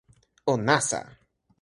o 0.53 0.57
nasa! 0.65 1.01